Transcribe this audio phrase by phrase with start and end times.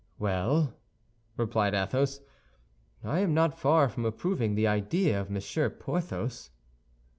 [0.17, 0.73] "Well,"
[1.37, 2.21] replied Athos,
[3.03, 6.49] "I am not far from approving the idea of Monsieur Porthos."